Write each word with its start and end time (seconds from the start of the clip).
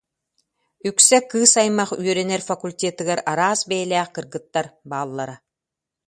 Үксэ 0.89 1.17
кыыс 1.29 1.53
аймах 1.61 1.89
үөрэнэр 2.01 2.41
факультетыгар 2.49 3.19
араас 3.31 3.61
бэйэлээх 3.69 4.09
кыргыттар 4.15 4.65
бааллара 4.89 5.35